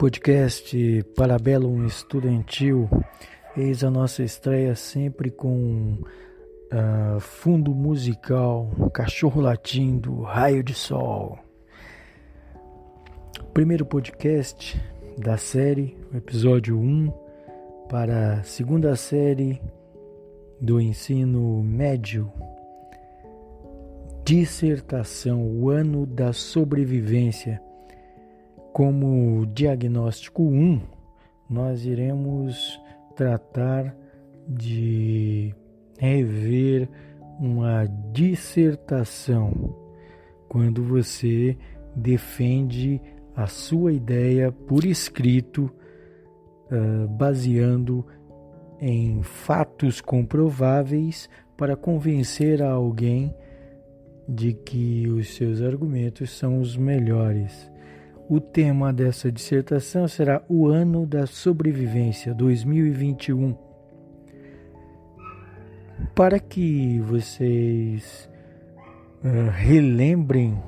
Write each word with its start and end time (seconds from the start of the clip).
podcast 0.00 1.04
Parabellum 1.14 1.84
Estudantil. 1.84 2.88
Eis 3.54 3.84
a 3.84 3.90
nossa 3.90 4.22
estreia 4.22 4.74
sempre 4.74 5.30
com 5.30 5.98
uh, 6.72 7.20
fundo 7.20 7.74
musical, 7.74 8.70
cachorro 8.94 9.42
latindo, 9.42 10.22
raio 10.22 10.62
de 10.62 10.72
sol. 10.72 11.38
Primeiro 13.52 13.84
podcast 13.84 14.82
da 15.18 15.36
série, 15.36 15.98
episódio 16.14 16.78
1, 16.78 17.12
para 17.90 18.38
a 18.38 18.42
segunda 18.42 18.96
série 18.96 19.60
do 20.58 20.80
ensino 20.80 21.62
médio. 21.62 22.32
Dissertação, 24.24 25.46
o 25.46 25.68
ano 25.68 26.06
da 26.06 26.32
sobrevivência 26.32 27.60
como 28.80 29.44
diagnóstico 29.44 30.42
1, 30.42 30.80
nós 31.50 31.84
iremos 31.84 32.80
tratar 33.14 33.94
de 34.48 35.54
rever 35.98 36.88
uma 37.38 37.84
dissertação 38.10 39.76
quando 40.48 40.82
você 40.82 41.58
defende 41.94 43.02
a 43.36 43.46
sua 43.46 43.92
ideia 43.92 44.50
por 44.50 44.86
escrito, 44.86 45.70
uh, 46.72 47.06
baseando 47.06 48.02
em 48.80 49.22
fatos 49.22 50.00
comprováveis 50.00 51.28
para 51.54 51.76
convencer 51.76 52.62
alguém 52.62 53.36
de 54.26 54.54
que 54.54 55.06
os 55.06 55.34
seus 55.34 55.60
argumentos 55.60 56.30
são 56.30 56.62
os 56.62 56.78
melhores. 56.78 57.69
O 58.30 58.40
tema 58.40 58.92
dessa 58.92 59.32
dissertação 59.32 60.06
será 60.06 60.40
o 60.48 60.68
ano 60.68 61.04
da 61.04 61.26
sobrevivência 61.26 62.32
2021. 62.32 63.56
Para 66.14 66.38
que 66.38 67.00
vocês 67.00 68.30
uh, 69.24 69.50
relembrem 69.50 70.62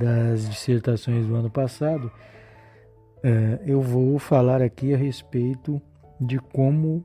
das 0.00 0.48
dissertações 0.48 1.24
do 1.28 1.36
ano 1.36 1.48
passado, 1.48 2.10
uh, 3.18 3.62
eu 3.64 3.80
vou 3.80 4.18
falar 4.18 4.60
aqui 4.60 4.92
a 4.92 4.96
respeito 4.96 5.80
de 6.20 6.40
como 6.40 7.04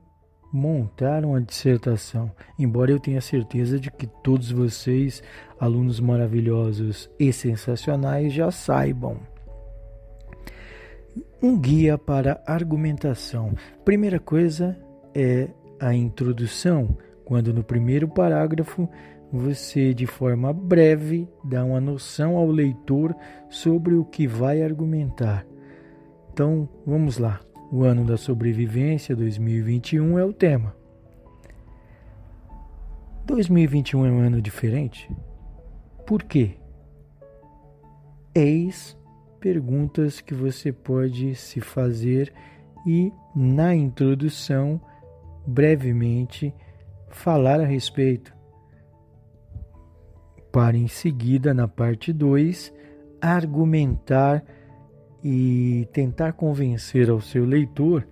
montar 0.52 1.24
uma 1.24 1.40
dissertação. 1.40 2.28
Embora 2.58 2.90
eu 2.90 2.98
tenha 2.98 3.20
certeza 3.20 3.78
de 3.78 3.88
que 3.88 4.08
todos 4.08 4.50
vocês, 4.50 5.22
alunos 5.60 6.00
maravilhosos 6.00 7.08
e 7.20 7.32
sensacionais, 7.32 8.32
já 8.32 8.50
saibam 8.50 9.30
um 11.42 11.58
guia 11.58 11.98
para 11.98 12.42
argumentação. 12.46 13.54
Primeira 13.84 14.18
coisa 14.18 14.78
é 15.14 15.48
a 15.80 15.94
introdução, 15.94 16.96
quando 17.24 17.52
no 17.52 17.64
primeiro 17.64 18.08
parágrafo 18.08 18.88
você, 19.32 19.94
de 19.94 20.06
forma 20.06 20.52
breve, 20.52 21.28
dá 21.42 21.64
uma 21.64 21.80
noção 21.80 22.36
ao 22.36 22.46
leitor 22.46 23.16
sobre 23.48 23.94
o 23.94 24.04
que 24.04 24.26
vai 24.26 24.62
argumentar. 24.62 25.46
Então, 26.32 26.68
vamos 26.86 27.18
lá. 27.18 27.40
O 27.70 27.84
ano 27.84 28.04
da 28.04 28.18
sobrevivência 28.18 29.16
2021 29.16 30.18
é 30.18 30.24
o 30.24 30.32
tema. 30.32 30.76
2021 33.24 34.06
é 34.06 34.10
um 34.10 34.18
ano 34.20 34.42
diferente? 34.42 35.10
Por 36.06 36.22
quê? 36.22 36.56
Eis 38.34 38.96
perguntas 39.42 40.20
que 40.20 40.32
você 40.32 40.72
pode 40.72 41.34
se 41.34 41.60
fazer 41.60 42.32
e, 42.86 43.12
na 43.34 43.74
introdução, 43.74 44.80
brevemente 45.44 46.54
falar 47.10 47.60
a 47.60 47.64
respeito. 47.64 48.32
Para 50.52 50.76
em 50.76 50.86
seguida, 50.86 51.52
na 51.52 51.66
parte 51.66 52.12
2, 52.12 52.72
argumentar 53.20 54.44
e 55.24 55.88
tentar 55.92 56.34
convencer 56.34 57.10
ao 57.10 57.20
seu 57.20 57.44
leitor 57.44 58.06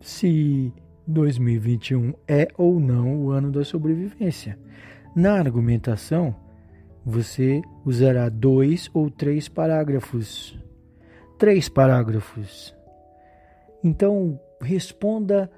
se 0.00 0.72
2021 1.06 2.14
é 2.26 2.48
ou 2.56 2.80
não 2.80 3.14
o 3.16 3.30
ano 3.30 3.52
da 3.52 3.62
sobrevivência. 3.62 4.58
Na 5.14 5.34
argumentação, 5.34 6.34
você 7.04 7.60
usará 7.84 8.28
dois 8.28 8.88
ou 8.94 9.10
três 9.10 9.48
parágrafos. 9.48 10.58
Três 11.38 11.68
parágrafos. 11.68 12.74
Então, 13.82 14.38
responda 14.60 15.50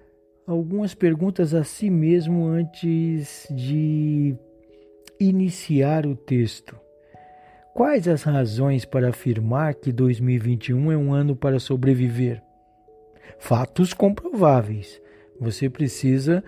algumas 0.46 0.94
perguntas 0.94 1.54
a 1.54 1.62
si 1.62 1.90
mesmo 1.90 2.46
antes 2.46 3.46
de 3.50 4.34
iniciar 5.20 6.06
o 6.06 6.16
texto. 6.16 6.78
Quais 7.74 8.08
as 8.08 8.22
razões 8.22 8.84
para 8.84 9.10
afirmar 9.10 9.74
que 9.74 9.92
2021 9.92 10.92
é 10.92 10.96
um 10.96 11.12
ano 11.12 11.36
para 11.36 11.58
sobreviver? 11.58 12.42
Fatos 13.38 13.92
comprováveis. 13.92 15.00
Você 15.40 15.68
precisa 15.68 16.42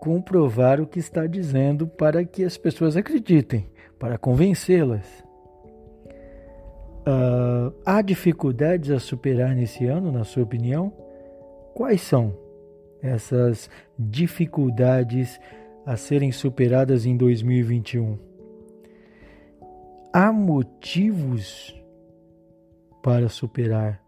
comprovar 0.00 0.80
o 0.80 0.86
que 0.86 0.98
está 0.98 1.26
dizendo 1.26 1.86
para 1.86 2.24
que 2.24 2.42
as 2.42 2.56
pessoas 2.56 2.96
acreditem 2.96 3.68
para 3.98 4.18
convencê-las. 4.18 5.24
Uh, 7.06 7.74
há 7.84 8.00
dificuldades 8.00 8.90
a 8.90 8.98
superar 8.98 9.54
nesse 9.54 9.86
ano, 9.86 10.10
na 10.10 10.24
sua 10.24 10.42
opinião? 10.42 10.92
Quais 11.74 12.00
são 12.00 12.34
essas 13.02 13.68
dificuldades 13.98 15.38
a 15.84 15.96
serem 15.96 16.32
superadas 16.32 17.04
em 17.04 17.16
2021? 17.16 18.18
Há 20.12 20.32
motivos 20.32 21.74
para 23.02 23.28
superar 23.28 24.00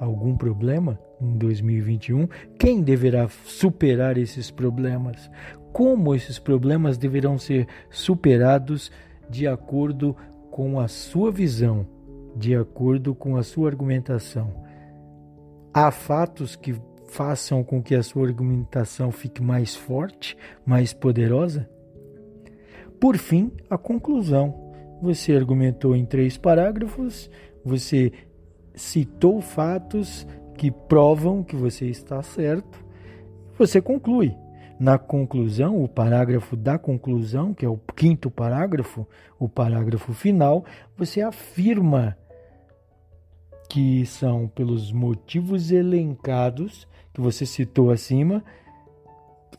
algum 0.00 0.36
problema 0.36 0.98
em 1.20 1.36
2021? 1.36 2.26
Quem 2.58 2.80
deverá 2.82 3.28
superar 3.28 4.16
esses 4.16 4.50
problemas? 4.50 5.30
Como 5.74 6.14
esses 6.14 6.38
problemas 6.38 6.96
deverão 6.96 7.36
ser 7.36 7.66
superados 7.90 8.92
de 9.28 9.48
acordo 9.48 10.16
com 10.48 10.78
a 10.78 10.86
sua 10.86 11.32
visão, 11.32 11.84
de 12.36 12.54
acordo 12.54 13.12
com 13.12 13.36
a 13.36 13.42
sua 13.42 13.70
argumentação. 13.70 14.54
Há 15.74 15.90
fatos 15.90 16.54
que 16.54 16.80
façam 17.08 17.64
com 17.64 17.82
que 17.82 17.96
a 17.96 18.04
sua 18.04 18.28
argumentação 18.28 19.10
fique 19.10 19.42
mais 19.42 19.74
forte, 19.74 20.36
mais 20.64 20.92
poderosa? 20.92 21.68
Por 23.00 23.16
fim, 23.16 23.50
a 23.68 23.76
conclusão. 23.76 24.54
Você 25.02 25.34
argumentou 25.34 25.96
em 25.96 26.06
três 26.06 26.38
parágrafos, 26.38 27.28
você 27.64 28.12
citou 28.76 29.40
fatos 29.40 30.24
que 30.56 30.70
provam 30.70 31.42
que 31.42 31.56
você 31.56 31.86
está 31.86 32.22
certo, 32.22 32.78
você 33.58 33.80
conclui. 33.80 34.43
Na 34.78 34.98
conclusão, 34.98 35.82
o 35.82 35.88
parágrafo 35.88 36.56
da 36.56 36.78
conclusão, 36.78 37.54
que 37.54 37.64
é 37.64 37.68
o 37.68 37.78
quinto 37.94 38.30
parágrafo, 38.30 39.06
o 39.38 39.48
parágrafo 39.48 40.12
final, 40.12 40.64
você 40.96 41.20
afirma 41.20 42.16
que 43.68 44.04
são 44.06 44.48
pelos 44.48 44.92
motivos 44.92 45.70
elencados 45.70 46.86
que 47.12 47.20
você 47.20 47.46
citou 47.46 47.90
acima, 47.90 48.42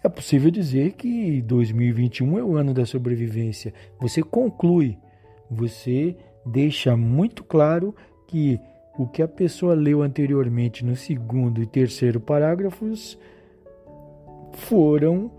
é 0.03 0.09
possível 0.09 0.51
dizer 0.51 0.93
que 0.93 1.41
2021 1.41 2.37
é 2.37 2.43
o 2.43 2.57
ano 2.57 2.73
da 2.73 2.85
sobrevivência. 2.85 3.73
Você 3.99 4.21
conclui, 4.21 4.97
você 5.49 6.15
deixa 6.45 6.95
muito 6.95 7.43
claro 7.43 7.95
que 8.27 8.59
o 8.97 9.07
que 9.07 9.21
a 9.21 9.27
pessoa 9.27 9.73
leu 9.73 10.01
anteriormente 10.01 10.85
no 10.85 10.95
segundo 10.95 11.61
e 11.61 11.65
terceiro 11.65 12.19
parágrafos 12.19 13.17
foram 14.55 15.31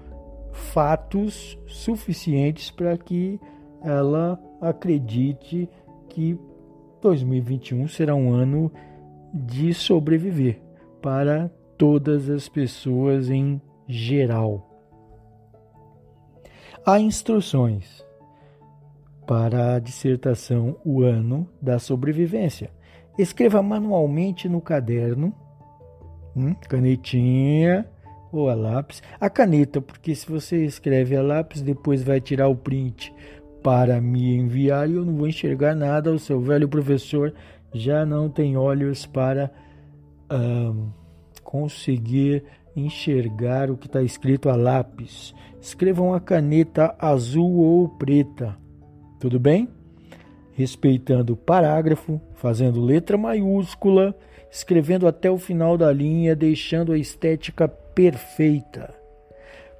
fatos 0.53 1.59
suficientes 1.67 2.71
para 2.71 2.97
que 2.97 3.41
ela 3.83 4.41
acredite 4.61 5.69
que 6.09 6.39
2021 7.03 7.89
será 7.89 8.15
um 8.15 8.33
ano 8.33 8.71
de 9.33 9.75
sobreviver 9.75 10.61
para 11.03 11.51
todas 11.77 12.31
as 12.31 12.49
pessoas 12.49 13.29
em 13.29 13.61
geral. 13.87 14.71
Há 16.85 16.99
instruções 17.01 18.05
para 19.27 19.75
a 19.75 19.79
dissertação 19.79 20.77
O 20.85 21.03
Ano 21.03 21.49
da 21.61 21.79
Sobrevivência. 21.79 22.71
Escreva 23.19 23.63
manualmente 23.63 24.49
no 24.49 24.61
caderno, 24.61 25.35
hum, 26.35 26.55
canetinha, 26.69 27.89
ou 28.38 28.50
a 28.50 28.55
lápis. 28.55 29.03
A 29.21 29.29
caneta, 29.31 29.81
porque 29.81 30.15
se 30.15 30.29
você 30.31 30.65
escreve 30.65 31.17
a 31.17 31.23
lápis, 31.23 31.62
depois 31.62 32.03
vai 32.03 32.21
tirar 32.21 32.49
o 32.49 32.56
print 32.56 33.12
para 33.62 34.00
me 34.00 34.37
enviar 34.37 34.88
e 34.88 34.94
eu 34.94 35.05
não 35.05 35.17
vou 35.17 35.27
enxergar 35.27 35.75
nada. 35.75 36.12
O 36.12 36.19
seu 36.19 36.41
velho 36.41 36.69
professor 36.69 37.35
já 37.75 38.06
não 38.06 38.29
tem 38.29 38.56
olhos 38.56 39.06
para 39.06 39.50
conseguir 41.43 42.44
enxergar 42.75 43.71
o 43.71 43.77
que 43.77 43.87
está 43.87 44.03
escrito 44.03 44.49
a 44.49 44.56
lápis. 44.56 45.35
Escrevam 45.61 46.15
a 46.15 46.21
caneta 46.21 46.94
azul 46.99 47.56
ou 47.56 47.89
preta. 47.89 48.56
Tudo 49.19 49.41
bem? 49.41 49.69
Respeitando 50.53 51.32
o 51.32 51.37
parágrafo, 51.37 52.21
fazendo 52.35 52.81
letra 52.81 53.17
maiúscula, 53.17 54.15
escrevendo 54.50 55.06
até 55.06 55.31
o 55.31 55.39
final 55.39 55.77
da 55.77 55.93
linha, 55.93 56.37
deixando 56.37 56.93
a 56.93 56.99
estética 56.99 57.69
perfeita. 57.96 58.94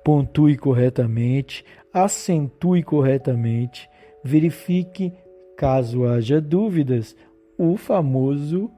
Pontue 0.03 0.57
corretamente, 0.57 1.63
acentue 1.93 2.83
corretamente, 2.83 3.89
verifique, 4.25 5.13
caso 5.57 6.07
haja 6.07 6.41
dúvidas, 6.41 7.15
o 7.59 7.77
famoso 7.77 8.71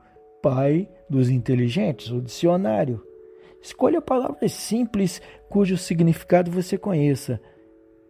pai 0.42 0.88
dos 1.08 1.30
inteligentes, 1.30 2.10
o 2.10 2.20
dicionário. 2.20 3.00
Escolha 3.62 4.00
palavras 4.00 4.52
simples 4.52 5.22
cujo 5.48 5.76
significado 5.76 6.50
você 6.50 6.76
conheça. 6.76 7.40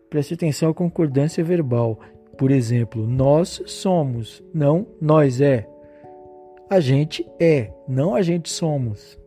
Preste 0.09 0.33
atenção 0.33 0.71
à 0.71 0.75
concordância 0.75 1.45
verbal. 1.45 2.01
Por 2.39 2.51
exemplo, 2.51 3.07
nós 3.07 3.63
somos, 3.67 4.43
não 4.55 4.87
nós 5.01 5.41
é. 5.43 5.69
A 6.71 6.81
gente 6.81 7.27
é, 7.39 7.71
não 7.87 8.15
a 8.15 8.23
gente 8.23 8.49
somos. 8.49 9.19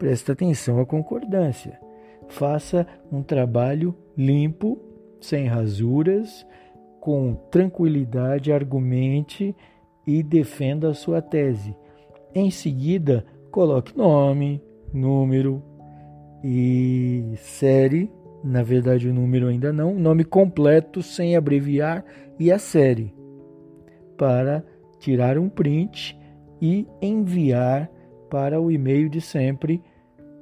Preste 0.00 0.32
atenção 0.32 0.80
à 0.80 0.86
concordância. 0.86 1.78
Faça 2.26 2.86
um 3.12 3.22
trabalho 3.22 3.94
limpo, 4.16 4.80
sem 5.20 5.46
rasuras, 5.46 6.46
com 6.98 7.34
tranquilidade, 7.50 8.50
argumente 8.50 9.54
e 10.06 10.22
defenda 10.22 10.88
a 10.88 10.94
sua 10.94 11.20
tese. 11.20 11.76
Em 12.34 12.50
seguida, 12.50 13.26
coloque 13.50 13.94
nome, 13.94 14.62
número 14.90 15.62
e 16.42 17.34
série. 17.36 18.10
Na 18.42 18.62
verdade, 18.62 19.06
o 19.06 19.12
número 19.12 19.48
ainda 19.48 19.70
não. 19.70 19.94
Nome 19.94 20.24
completo, 20.24 21.02
sem 21.02 21.36
abreviar, 21.36 22.02
e 22.38 22.50
a 22.50 22.58
série. 22.58 23.14
Para 24.16 24.64
tirar 24.98 25.36
um 25.36 25.50
print 25.50 26.18
e 26.58 26.88
enviar 27.02 27.90
para 28.30 28.58
o 28.58 28.70
e-mail 28.70 29.10
de 29.10 29.20
sempre 29.20 29.82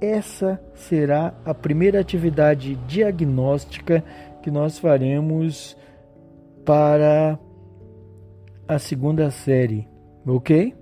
Essa 0.00 0.60
será 0.74 1.32
a 1.44 1.54
primeira 1.54 2.00
atividade 2.00 2.74
diagnóstica 2.86 4.02
que 4.42 4.50
nós 4.50 4.78
faremos 4.78 5.76
para 6.64 7.38
a 8.68 8.78
segunda 8.78 9.30
série, 9.30 9.88
ok? 10.26 10.74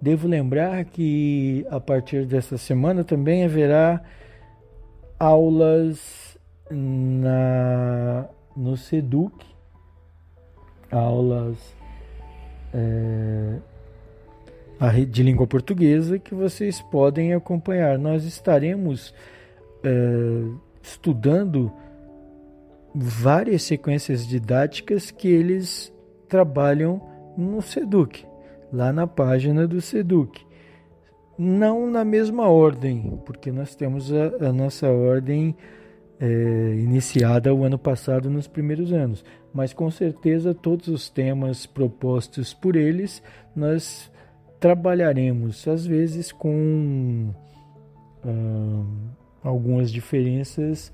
Devo 0.00 0.26
lembrar 0.26 0.84
que 0.84 1.64
a 1.70 1.78
partir 1.78 2.26
dessa 2.26 2.58
semana 2.58 3.04
também 3.04 3.44
haverá 3.44 4.02
aulas 5.18 6.36
na, 6.70 8.28
no 8.56 8.76
SEDUC, 8.76 9.46
aulas 10.90 11.56
é, 12.74 13.60
de 15.08 15.22
língua 15.22 15.46
portuguesa 15.46 16.18
que 16.18 16.34
vocês 16.34 16.82
podem 16.82 17.32
acompanhar. 17.32 17.98
Nós 17.98 18.24
estaremos 18.24 19.14
é, 19.82 20.42
estudando 20.82 21.72
várias 22.94 23.62
sequências 23.62 24.26
didáticas 24.26 25.10
que 25.10 25.28
eles 25.28 25.92
trabalham 26.28 27.00
no 27.36 27.62
SEDUC, 27.62 28.26
lá 28.72 28.92
na 28.92 29.06
página 29.06 29.66
do 29.66 29.80
SEDUC. 29.80 30.44
Não 31.36 31.90
na 31.90 32.04
mesma 32.04 32.48
ordem, 32.48 33.20
porque 33.26 33.50
nós 33.50 33.74
temos 33.74 34.12
a, 34.12 34.48
a 34.48 34.52
nossa 34.52 34.88
ordem 34.88 35.56
é, 36.24 36.74
iniciada 36.76 37.54
o 37.54 37.64
ano 37.64 37.78
passado 37.78 38.30
nos 38.30 38.46
primeiros 38.46 38.92
anos, 38.94 39.22
mas 39.52 39.74
com 39.74 39.90
certeza 39.90 40.54
todos 40.54 40.88
os 40.88 41.10
temas 41.10 41.66
propostos 41.66 42.54
por 42.54 42.76
eles 42.76 43.22
nós 43.54 44.10
trabalharemos, 44.58 45.68
às 45.68 45.84
vezes 45.84 46.32
com 46.32 47.30
algumas 49.42 49.92
diferenças, 49.92 50.90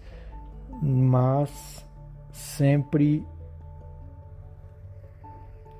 mas 0.82 1.86
sempre 2.32 3.24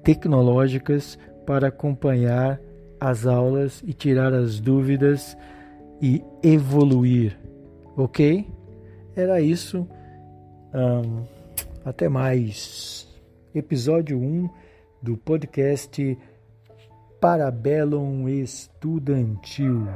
tecnológicas 0.03 1.17
para 1.45 1.69
acompanhar 1.69 2.59
as 2.99 3.25
aulas 3.25 3.81
e 3.85 3.93
tirar 3.93 4.33
as 4.33 4.59
dúvidas 4.59 5.37
e 6.01 6.23
evoluir, 6.43 7.37
ok? 7.95 8.47
Era 9.15 9.41
isso. 9.41 9.87
Um, 10.73 11.23
até 11.83 12.07
mais 12.07 13.07
episódio 13.53 14.17
1 14.17 14.49
do 15.01 15.17
podcast 15.17 16.17
Parabellum 17.19 18.29
Estudantil. 18.29 19.87